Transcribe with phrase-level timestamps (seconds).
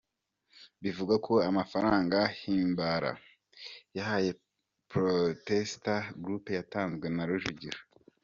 [0.83, 3.11] Bivugwa ko amafaranga Himbara
[3.97, 4.31] yahaye
[4.91, 7.79] Podesta Group yatanzwe na Rujugiro.